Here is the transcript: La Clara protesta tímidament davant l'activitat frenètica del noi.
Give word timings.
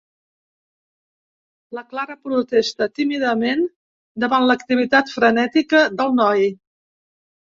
La 1.79 1.83
Clara 1.89 2.15
protesta 2.29 2.87
tímidament 2.99 3.61
davant 4.23 4.47
l'activitat 4.51 5.13
frenètica 5.17 5.83
del 6.01 6.17
noi. 6.21 6.49